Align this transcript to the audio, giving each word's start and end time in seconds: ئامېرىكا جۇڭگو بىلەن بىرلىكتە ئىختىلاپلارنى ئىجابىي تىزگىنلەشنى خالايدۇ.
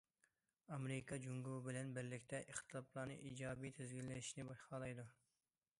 ئامېرىكا 0.75 1.19
جۇڭگو 1.25 1.59
بىلەن 1.67 1.91
بىرلىكتە 1.97 2.41
ئىختىلاپلارنى 2.53 3.19
ئىجابىي 3.29 3.77
تىزگىنلەشنى 3.81 4.49
خالايدۇ. 4.65 5.07